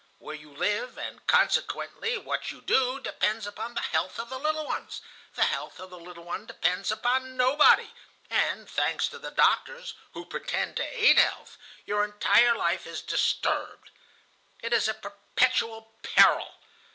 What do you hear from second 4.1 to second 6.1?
of the little ones, the health of the